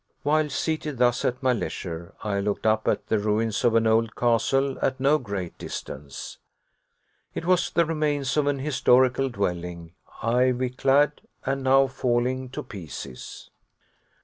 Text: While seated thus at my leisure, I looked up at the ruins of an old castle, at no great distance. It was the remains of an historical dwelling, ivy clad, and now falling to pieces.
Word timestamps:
While 0.23 0.49
seated 0.49 0.97
thus 0.97 1.23
at 1.25 1.43
my 1.43 1.53
leisure, 1.53 2.15
I 2.23 2.39
looked 2.39 2.65
up 2.65 2.87
at 2.87 3.05
the 3.05 3.19
ruins 3.19 3.63
of 3.63 3.75
an 3.75 3.85
old 3.85 4.15
castle, 4.15 4.79
at 4.83 4.99
no 4.99 5.19
great 5.19 5.55
distance. 5.59 6.39
It 7.35 7.45
was 7.45 7.69
the 7.69 7.85
remains 7.85 8.35
of 8.35 8.47
an 8.47 8.57
historical 8.57 9.29
dwelling, 9.29 9.93
ivy 10.23 10.71
clad, 10.71 11.21
and 11.45 11.61
now 11.63 11.85
falling 11.85 12.49
to 12.49 12.63
pieces. 12.63 13.51